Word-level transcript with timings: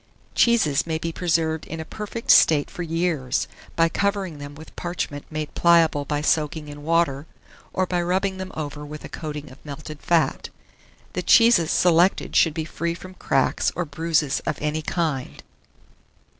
Cheeses 0.33 0.87
may 0.87 0.97
be 0.97 1.11
preserved 1.11 1.67
in 1.67 1.79
a 1.79 1.85
perfect 1.85 2.31
state 2.31 2.71
for 2.71 2.81
years, 2.81 3.47
by 3.75 3.87
covering 3.87 4.39
them 4.39 4.55
with 4.55 4.75
parchment 4.75 5.25
made 5.29 5.53
pliable 5.53 6.05
by 6.05 6.21
soaking 6.21 6.69
in 6.69 6.81
water, 6.81 7.27
or 7.71 7.85
by 7.85 8.01
rubbing 8.01 8.37
them 8.37 8.51
over 8.55 8.83
with 8.83 9.05
a 9.05 9.09
coating 9.09 9.51
of 9.51 9.63
melted 9.63 9.99
fat. 10.01 10.49
The 11.13 11.21
cheeses 11.21 11.69
selected 11.69 12.35
should 12.35 12.55
be 12.55 12.65
free 12.65 12.95
from 12.95 13.13
cracks 13.13 13.71
or 13.75 13.85
bruises 13.85 14.39
of 14.47 14.57
any 14.59 14.81
kind. 14.81 15.43